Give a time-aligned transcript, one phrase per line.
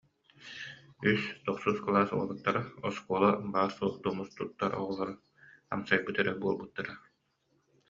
[1.11, 5.13] Үс тохсус кылаас уолаттара, оскуола баар-суох тумус туттар оҕолоро,
[5.73, 6.93] амсайбыт эрэ буолбуттара